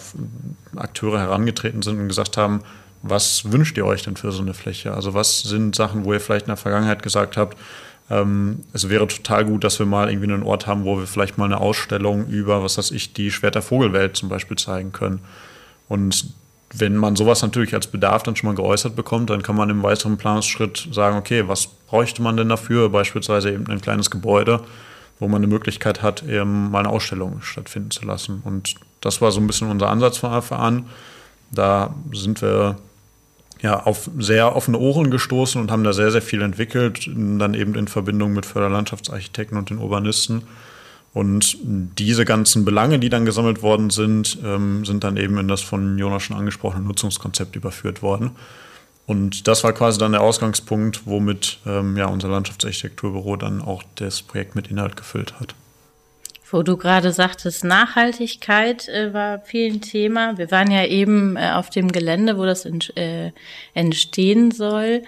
[0.77, 2.61] Akteure herangetreten sind und gesagt haben,
[3.03, 4.95] was wünscht ihr euch denn für so eine Fläche?
[4.95, 7.57] Also was sind Sachen, wo ihr vielleicht in der Vergangenheit gesagt habt,
[8.11, 11.39] ähm, es wäre total gut, dass wir mal irgendwie einen Ort haben, wo wir vielleicht
[11.39, 15.21] mal eine Ausstellung über, was weiß ich, die Schwerter Vogelwelt zum Beispiel zeigen können.
[15.89, 16.27] Und
[16.75, 19.83] wenn man sowas natürlich als Bedarf dann schon mal geäußert bekommt, dann kann man im
[19.83, 22.89] weiteren Planungsschritt sagen, okay, was bräuchte man denn dafür?
[22.89, 24.61] Beispielsweise eben ein kleines Gebäude,
[25.19, 28.43] wo man eine Möglichkeit hat, eben mal eine Ausstellung stattfinden zu lassen.
[28.45, 30.87] Und das war so ein bisschen unser Ansatz von Anfang an.
[31.51, 32.77] Da sind wir
[33.63, 37.75] ja, auf sehr offene Ohren gestoßen und haben da sehr, sehr viel entwickelt, dann eben
[37.75, 40.43] in Verbindung mit Förderlandschaftsarchitekten und den Urbanisten
[41.15, 45.61] und diese ganzen Belange, die dann gesammelt worden sind, ähm, sind dann eben in das
[45.61, 48.31] von Jonas schon angesprochene Nutzungskonzept überführt worden.
[49.05, 54.23] Und das war quasi dann der Ausgangspunkt, womit ähm, ja, unser Landschaftsarchitekturbüro dann auch das
[54.23, 55.55] Projekt mit Inhalt gefüllt hat.
[56.53, 60.39] Wo du gerade sagtest, Nachhaltigkeit äh, war viel ein Thema.
[60.39, 63.33] Wir waren ja eben äh, auf dem Gelände, wo das ent, äh,
[63.75, 65.03] entstehen soll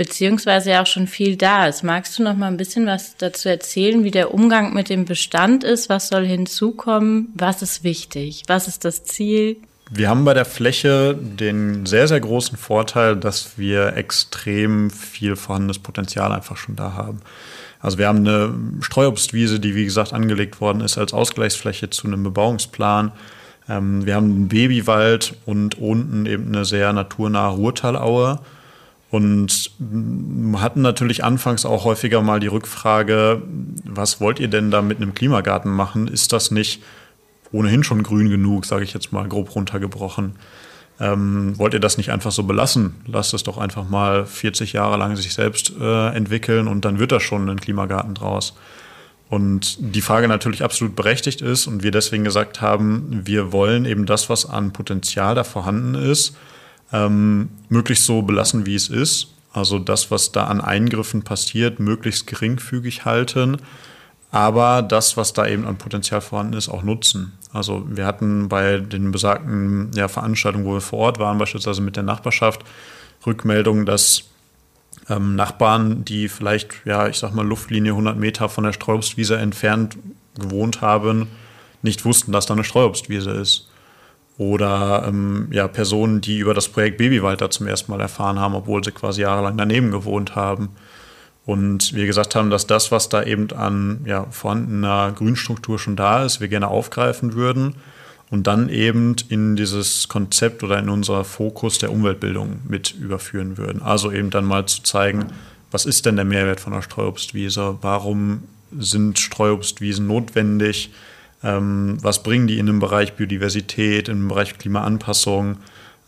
[0.00, 1.82] beziehungsweise ja auch schon viel da ist.
[1.82, 5.62] Magst du noch mal ein bisschen was dazu erzählen, wie der Umgang mit dem Bestand
[5.62, 5.90] ist?
[5.90, 7.34] Was soll hinzukommen?
[7.34, 8.44] Was ist wichtig?
[8.46, 9.58] Was ist das Ziel?
[9.90, 15.80] Wir haben bei der Fläche den sehr, sehr großen Vorteil, dass wir extrem viel vorhandenes
[15.80, 17.20] Potenzial einfach schon da haben.
[17.80, 22.22] Also wir haben eine Streuobstwiese, die wie gesagt angelegt worden ist als Ausgleichsfläche zu einem
[22.22, 23.12] Bebauungsplan.
[23.68, 28.40] Ähm, wir haben einen Babywald und unten eben eine sehr naturnahe Ruhrtalaue
[29.10, 29.72] und
[30.54, 33.42] hatten natürlich anfangs auch häufiger mal die Rückfrage,
[33.84, 36.06] was wollt ihr denn da mit einem Klimagarten machen?
[36.06, 36.80] Ist das nicht
[37.50, 40.36] ohnehin schon grün genug, sage ich jetzt mal grob runtergebrochen?
[41.00, 42.94] Ähm, wollt ihr das nicht einfach so belassen?
[43.06, 47.10] Lasst es doch einfach mal 40 Jahre lang sich selbst äh, entwickeln und dann wird
[47.10, 48.54] da schon ein Klimagarten draus.
[49.30, 54.04] Und die Frage natürlich absolut berechtigt ist und wir deswegen gesagt haben, wir wollen eben
[54.04, 56.36] das, was an Potenzial da vorhanden ist,
[56.92, 59.28] ähm, möglichst so belassen, wie es ist.
[59.52, 63.58] Also das, was da an Eingriffen passiert, möglichst geringfügig halten.
[64.32, 67.32] Aber das, was da eben an Potenzial vorhanden ist, auch nutzen.
[67.52, 71.96] Also wir hatten bei den besagten ja, Veranstaltungen, wo wir vor Ort waren, beispielsweise mit
[71.96, 72.64] der Nachbarschaft,
[73.26, 74.24] Rückmeldungen, dass
[75.08, 79.98] ähm, Nachbarn, die vielleicht, ja, ich sag mal, Luftlinie 100 Meter von der Streuobstwiese entfernt
[80.38, 81.28] gewohnt haben,
[81.82, 83.68] nicht wussten, dass da eine Streuobstwiese ist.
[84.38, 88.82] Oder ähm, ja, Personen, die über das Projekt Babywalter zum ersten Mal erfahren haben, obwohl
[88.82, 90.70] sie quasi jahrelang daneben gewohnt haben.
[91.50, 96.24] Und wir gesagt haben, dass das, was da eben an ja, vorhandener Grünstruktur schon da
[96.24, 97.74] ist, wir gerne aufgreifen würden
[98.30, 103.82] und dann eben in dieses Konzept oder in unser Fokus der Umweltbildung mit überführen würden.
[103.82, 105.26] Also eben dann mal zu zeigen,
[105.72, 107.78] was ist denn der Mehrwert von einer Streuobstwiese?
[107.80, 108.44] Warum
[108.78, 110.92] sind Streuobstwiesen notwendig?
[111.42, 115.56] Ähm, was bringen die in dem Bereich Biodiversität, im Bereich Klimaanpassung?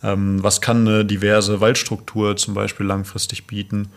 [0.03, 3.89] Ähm, was kann eine diverse Waldstruktur zum Beispiel langfristig bieten?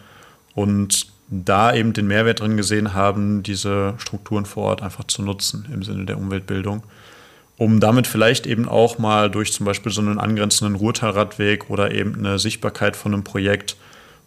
[0.52, 5.66] Und da eben den Mehrwert drin gesehen haben, diese Strukturen vor Ort einfach zu nutzen
[5.72, 6.82] im Sinne der Umweltbildung,
[7.56, 12.14] um damit vielleicht eben auch mal durch zum Beispiel so einen angrenzenden Ruhrtalradweg oder eben
[12.14, 13.76] eine Sichtbarkeit von einem Projekt,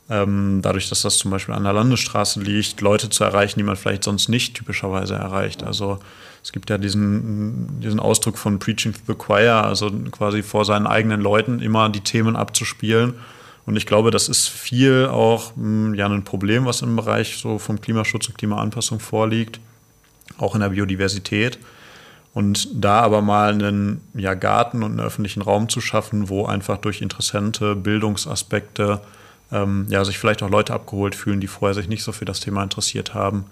[0.09, 3.75] ähm, dadurch, dass das zum Beispiel an der Landesstraße liegt, Leute zu erreichen, die man
[3.75, 5.63] vielleicht sonst nicht typischerweise erreicht.
[5.63, 5.99] Also
[6.43, 10.87] es gibt ja diesen, diesen Ausdruck von Preaching to the Choir, also quasi vor seinen
[10.87, 13.13] eigenen Leuten immer die Themen abzuspielen.
[13.69, 17.59] Und ich glaube, das ist viel auch hm, ja, ein Problem, was im Bereich so
[17.59, 19.59] vom Klimaschutz und Klimaanpassung vorliegt,
[20.39, 21.59] auch in der Biodiversität.
[22.33, 26.77] Und da aber mal einen ja, Garten und einen öffentlichen Raum zu schaffen, wo einfach
[26.77, 29.01] durch Interessente, Bildungsaspekte
[29.51, 32.39] ähm, ja, sich vielleicht auch Leute abgeholt fühlen, die vorher sich nicht so für das
[32.39, 33.45] Thema interessiert haben.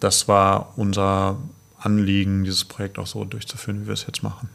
[0.00, 1.36] Das war unser
[1.78, 4.48] Anliegen, dieses Projekt auch so durchzuführen, wie wir es jetzt machen.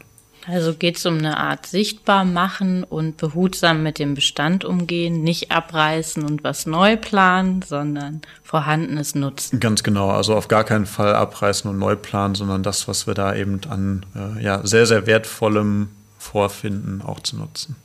[0.46, 5.50] Also geht es um eine Art sichtbar machen und behutsam mit dem Bestand umgehen, nicht
[5.50, 9.60] abreißen und was neu planen, sondern vorhandenes nutzen.
[9.60, 13.14] Ganz genau, also auf gar keinen Fall abreißen und neu planen, sondern das, was wir
[13.14, 17.76] da eben an äh, ja, sehr, sehr wertvollem vorfinden, auch zu nutzen.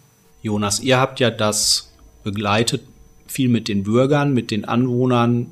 [0.42, 1.92] Jonas, ihr habt ja das
[2.24, 2.84] begleitet,
[3.28, 5.48] viel mit den Bürgern, mit den Anwohnern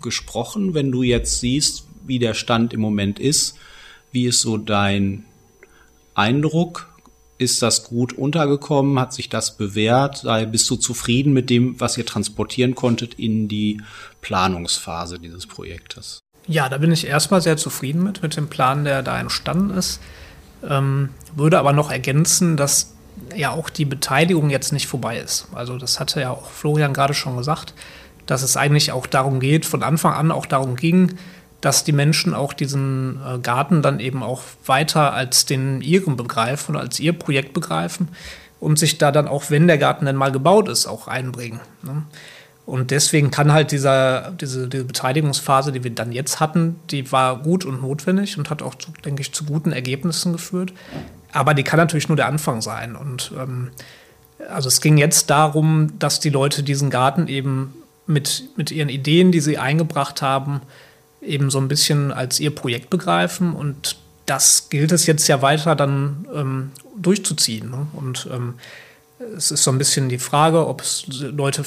[0.00, 3.56] gesprochen, wenn du jetzt siehst, wie der Stand im Moment ist.
[4.12, 5.24] Wie ist so dein
[6.18, 6.88] Eindruck?
[7.38, 8.98] Ist das gut untergekommen?
[8.98, 10.24] Hat sich das bewährt?
[10.50, 13.80] Bist du zufrieden mit dem, was ihr transportieren konntet in die
[14.20, 16.18] Planungsphase dieses Projektes?
[16.48, 20.00] Ja, da bin ich erstmal sehr zufrieden mit, mit dem Plan, der da entstanden ist.
[20.68, 22.94] Ähm, würde aber noch ergänzen, dass
[23.36, 25.46] ja auch die Beteiligung jetzt nicht vorbei ist.
[25.54, 27.74] Also das hatte ja auch Florian gerade schon gesagt,
[28.26, 31.16] dass es eigentlich auch darum geht, von Anfang an auch darum ging,
[31.60, 36.74] dass die Menschen auch diesen äh, Garten dann eben auch weiter als den ihren begreifen
[36.74, 38.08] oder als ihr Projekt begreifen
[38.60, 41.60] und sich da dann auch, wenn der Garten dann mal gebaut ist, auch einbringen.
[41.82, 42.02] Ne?
[42.66, 47.38] Und deswegen kann halt dieser, diese, diese Beteiligungsphase, die wir dann jetzt hatten, die war
[47.38, 50.74] gut und notwendig und hat auch, denke ich, zu guten Ergebnissen geführt.
[51.32, 52.94] Aber die kann natürlich nur der Anfang sein.
[52.94, 53.70] Und ähm,
[54.50, 57.72] also es ging jetzt darum, dass die Leute diesen Garten eben
[58.06, 60.60] mit, mit ihren Ideen, die sie eingebracht haben,
[61.20, 63.54] eben so ein bisschen als ihr Projekt begreifen.
[63.54, 67.70] Und das gilt es jetzt ja weiter dann ähm, durchzuziehen.
[67.70, 67.86] Ne?
[67.94, 68.54] Und ähm,
[69.36, 71.64] es ist so ein bisschen die Frage, ob es Leute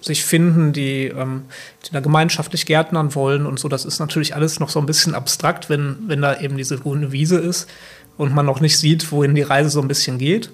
[0.00, 1.42] sich finden, die, ähm,
[1.86, 3.68] die da gemeinschaftlich gärtnern wollen und so.
[3.68, 7.12] Das ist natürlich alles noch so ein bisschen abstrakt, wenn, wenn da eben diese grüne
[7.12, 7.68] Wiese ist
[8.16, 10.50] und man noch nicht sieht, wohin die Reise so ein bisschen geht.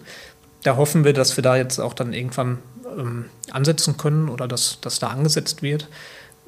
[0.63, 2.59] Da hoffen wir, dass wir da jetzt auch dann irgendwann
[2.99, 5.89] ähm, ansetzen können oder dass, dass da angesetzt wird.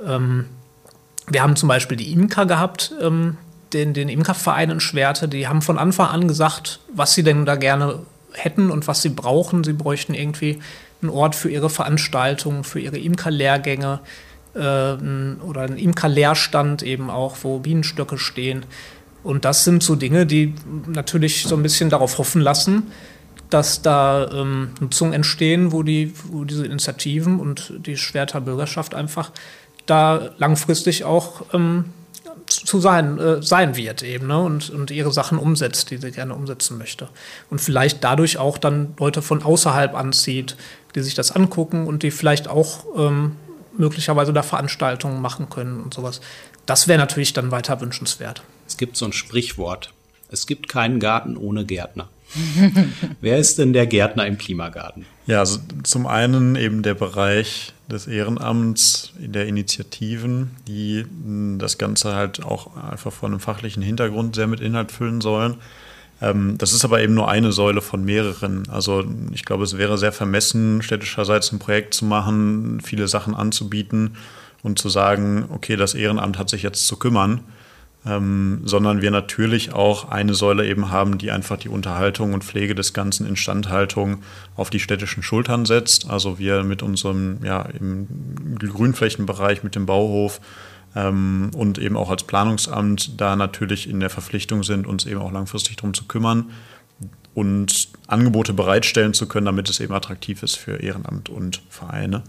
[0.05, 0.47] Ähm,
[1.29, 3.37] wir haben zum Beispiel die Imker gehabt, ähm,
[3.73, 7.57] den, den Imkerverein in Schwerte, die haben von Anfang an gesagt, was sie denn da
[7.57, 8.01] gerne
[8.33, 9.65] hätten und was sie brauchen.
[9.65, 10.61] Sie bräuchten irgendwie
[11.03, 14.01] einen Ort für ihre Veranstaltungen, für ihre Imkerlehrgänge
[14.55, 18.65] äh, oder einen Imkerlehrstand eben auch, wo Bienenstöcke stehen.
[19.23, 20.55] Und das sind so Dinge, die
[20.87, 22.85] natürlich so ein bisschen darauf hoffen lassen,
[23.51, 29.33] dass da ähm, Nutzungen entstehen, wo, die, wo diese Initiativen und die Schwerter Bürgerschaft einfach
[29.87, 31.87] da langfristig auch ähm,
[32.47, 34.41] zu sein, äh, sein wird eben ne?
[34.41, 37.09] und, und ihre Sachen umsetzt, die sie gerne umsetzen möchte.
[37.51, 40.57] Und vielleicht dadurch auch dann Leute von außerhalb anzieht,
[40.95, 43.37] die sich das angucken und die vielleicht auch ähm,
[43.77, 46.21] möglicherweise da Veranstaltungen machen können und sowas.
[46.67, 48.43] Das wäre natürlich dann weiter wünschenswert.
[48.67, 49.93] Es gibt so ein Sprichwort.
[50.29, 52.09] Es gibt keinen Garten ohne Gärtner.
[53.21, 55.07] Wer ist denn der Gärtner im Klimagarten?
[55.27, 61.05] Ja, also zum einen eben der Bereich des Ehrenamts, der Initiativen, die
[61.59, 65.57] das Ganze halt auch einfach von einem fachlichen Hintergrund sehr mit Inhalt füllen sollen.
[66.21, 68.69] Ähm, das ist aber eben nur eine Säule von mehreren.
[68.69, 74.17] Also ich glaube, es wäre sehr vermessen, städtischerseits ein Projekt zu machen, viele Sachen anzubieten
[74.63, 77.41] und zu sagen, okay, das Ehrenamt hat sich jetzt zu kümmern
[78.07, 82.75] ähm, sondern wir natürlich auch eine Säule eben haben, die einfach die Unterhaltung und Pflege
[82.75, 84.23] des Ganzen Instandhaltung
[84.55, 86.09] auf die städtischen Schultern setzt.
[86.09, 88.07] Also wir mit unserem, ja, im
[88.59, 90.41] Grünflächenbereich, mit dem Bauhof
[90.95, 95.33] ähm, und eben auch als Planungsamt da natürlich in der Verpflichtung sind, uns eben auch
[95.33, 96.47] langfristig darum zu kümmern
[97.35, 102.23] und Angebote bereitstellen zu können, damit es eben attraktiv ist für Ehrenamt und Vereine.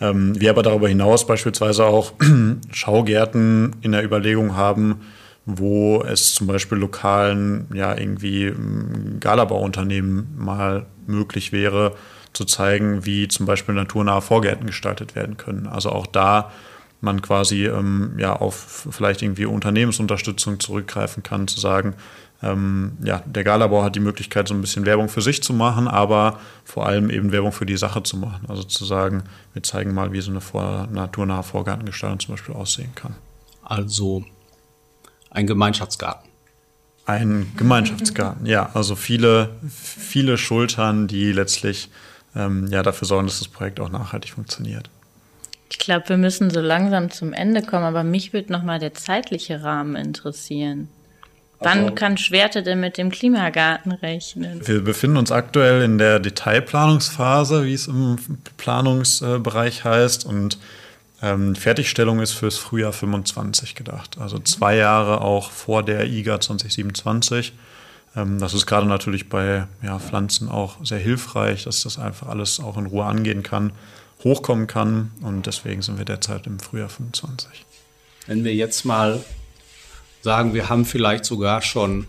[0.00, 2.12] Ähm, wir aber darüber hinaus beispielsweise auch
[2.72, 5.00] Schaugärten in der Überlegung haben,
[5.46, 11.94] wo es zum Beispiel lokalen, ja, irgendwie ähm, Galabauunternehmen mal möglich wäre,
[12.32, 15.66] zu zeigen, wie zum Beispiel naturnahe Vorgärten gestaltet werden können.
[15.66, 16.50] Also auch da
[17.00, 21.94] man quasi ähm, ja auf vielleicht irgendwie Unternehmensunterstützung zurückgreifen kann, zu sagen,
[22.44, 25.88] ähm, ja, der Galabau hat die Möglichkeit, so ein bisschen Werbung für sich zu machen,
[25.88, 28.46] aber vor allem eben Werbung für die Sache zu machen.
[28.48, 32.94] Also zu sagen, wir zeigen mal, wie so eine vor, naturnahe Vorgartengestaltung zum Beispiel aussehen
[32.94, 33.14] kann.
[33.62, 34.24] Also
[35.30, 36.30] ein Gemeinschaftsgarten.
[37.06, 38.70] Ein Gemeinschaftsgarten, ja.
[38.74, 41.90] Also viele, viele Schultern, die letztlich
[42.36, 44.90] ähm, ja, dafür sorgen, dass das Projekt auch nachhaltig funktioniert.
[45.70, 49.62] Ich glaube, wir müssen so langsam zum Ende kommen, aber mich würde nochmal der zeitliche
[49.62, 50.88] Rahmen interessieren.
[51.64, 54.66] Wann also, kann Schwerte denn mit dem Klimagarten rechnen?
[54.66, 58.18] Wir befinden uns aktuell in der Detailplanungsphase, wie es im
[58.56, 60.24] Planungsbereich heißt.
[60.24, 60.58] Und
[61.22, 64.18] ähm, Fertigstellung ist fürs Frühjahr 25 gedacht.
[64.18, 67.52] Also zwei Jahre auch vor der IGA 2027.
[68.16, 72.60] Ähm, das ist gerade natürlich bei ja, Pflanzen auch sehr hilfreich, dass das einfach alles
[72.60, 73.72] auch in Ruhe angehen kann,
[74.22, 75.12] hochkommen kann.
[75.22, 77.64] Und deswegen sind wir derzeit im Frühjahr 25.
[78.26, 79.22] Wenn wir jetzt mal
[80.24, 82.06] sagen, wir haben vielleicht sogar schon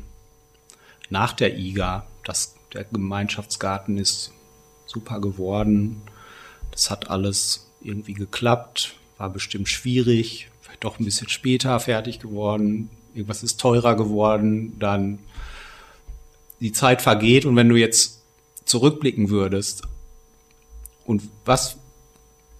[1.09, 4.32] nach der IGA, dass der Gemeinschaftsgarten ist
[4.86, 6.01] super geworden.
[6.72, 12.89] Das hat alles irgendwie geklappt, war bestimmt schwierig, vielleicht doch ein bisschen später fertig geworden.
[13.13, 15.20] Irgendwas ist teurer geworden, dann
[16.61, 18.22] die Zeit vergeht und wenn du jetzt
[18.63, 19.84] zurückblicken würdest
[21.05, 21.76] Und was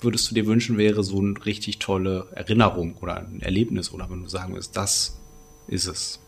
[0.01, 4.22] würdest du dir wünschen, wäre so eine richtig tolle Erinnerung oder ein Erlebnis oder wenn
[4.22, 5.18] du sagen würdest, das
[5.68, 6.20] ist es?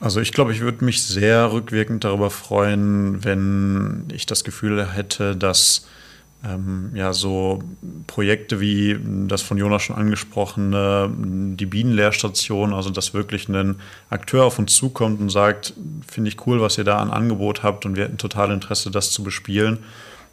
[0.00, 5.36] Also ich glaube, ich würde mich sehr rückwirkend darüber freuen, wenn ich das Gefühl hätte,
[5.36, 5.86] dass
[6.44, 7.62] ähm, ja so
[8.06, 8.98] Projekte wie
[9.28, 13.76] das von Jonas schon angesprochene, die Bienenlehrstation, also dass wirklich ein
[14.10, 15.72] Akteur auf uns zukommt und sagt,
[16.06, 19.10] finde ich cool, was ihr da an Angebot habt und wir hätten total Interesse, das
[19.10, 19.78] zu bespielen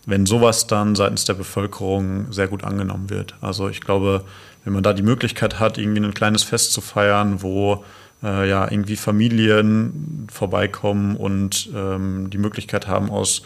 [0.05, 3.35] wenn sowas dann seitens der Bevölkerung sehr gut angenommen wird.
[3.41, 4.23] Also ich glaube,
[4.63, 7.83] wenn man da die Möglichkeit hat, irgendwie ein kleines Fest zu feiern, wo
[8.23, 13.43] äh, ja irgendwie Familien vorbeikommen und ähm, die Möglichkeit haben, aus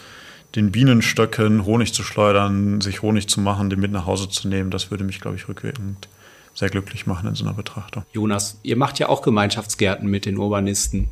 [0.56, 4.72] den Bienenstöcken Honig zu schleudern, sich Honig zu machen, den mit nach Hause zu nehmen,
[4.72, 6.08] das würde mich, glaube ich, rückwirkend
[6.54, 8.04] sehr glücklich machen in so einer Betrachtung.
[8.14, 11.10] Jonas, ihr macht ja auch Gemeinschaftsgärten mit den Urbanisten.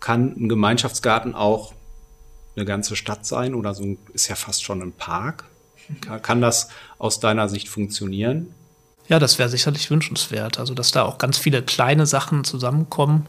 [0.00, 1.74] Kann ein Gemeinschaftsgarten auch
[2.56, 5.44] eine ganze Stadt sein oder so ist ja fast schon ein Park.
[6.22, 8.54] Kann das aus deiner Sicht funktionieren?
[9.10, 10.60] Ja, das wäre sicherlich wünschenswert.
[10.60, 13.26] Also, dass da auch ganz viele kleine Sachen zusammenkommen,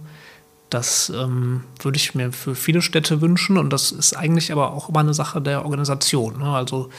[0.69, 3.57] das ähm, würde ich mir für viele Städte wünschen.
[3.57, 6.37] Und das ist eigentlich aber auch immer eine Sache der Organisation.
[6.37, 6.45] Ne?
[6.45, 6.89] Also,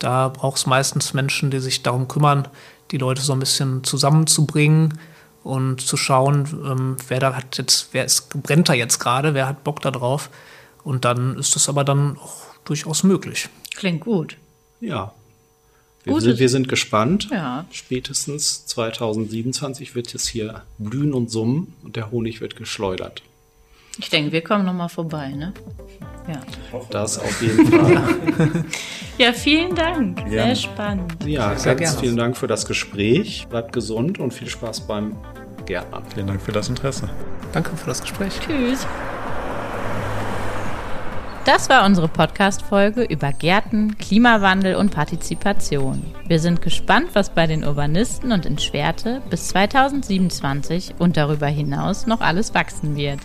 [0.00, 2.48] da braucht es meistens Menschen, die sich darum kümmern,
[2.90, 4.98] die Leute so ein bisschen zusammenzubringen
[5.44, 9.46] und zu schauen, ähm, wer da hat jetzt, wer ist, brennt da jetzt gerade, wer
[9.46, 10.28] hat Bock da drauf.
[10.82, 13.48] Und dann ist das aber dann auch durchaus möglich.
[13.76, 14.36] Klingt gut.
[14.80, 15.12] Ja.
[16.04, 17.28] Wir, sind, wir sind gespannt.
[17.30, 17.64] Ja.
[17.70, 23.22] Spätestens 2027 wird es hier blühen und summen und der Honig wird geschleudert.
[23.98, 25.54] Ich denke, wir kommen nochmal vorbei, ne?
[26.28, 26.40] Ja.
[26.90, 28.64] Das auf jeden Fall.
[29.18, 30.20] ja, vielen Dank.
[30.22, 30.44] Ja.
[30.44, 31.24] Sehr spannend.
[31.24, 32.00] Ja, Sehr ganz gerne.
[32.00, 33.46] vielen Dank für das Gespräch.
[33.48, 35.16] Bleibt gesund und viel Spaß beim
[35.66, 36.02] Gärtnern.
[36.12, 37.08] Vielen Dank für das Interesse.
[37.52, 38.32] Danke für das Gespräch.
[38.40, 38.86] Tschüss.
[41.44, 46.02] Das war unsere Podcast-Folge über Gärten, Klimawandel und Partizipation.
[46.26, 52.06] Wir sind gespannt, was bei den Urbanisten und in Schwerte bis 2027 und darüber hinaus
[52.06, 53.20] noch alles wachsen wird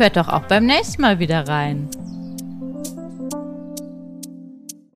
[0.00, 1.86] Hört doch auch beim nächsten Mal wieder rein.